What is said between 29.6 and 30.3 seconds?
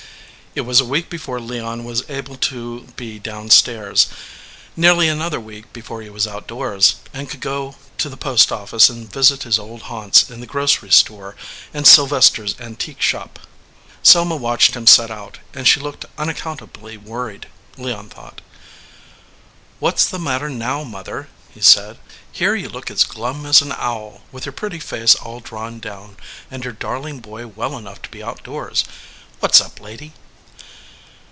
up, lady